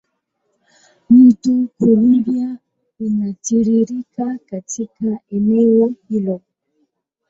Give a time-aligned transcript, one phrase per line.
[1.09, 2.57] Mto Columbia
[2.99, 6.41] unatiririka katika eneo hilo.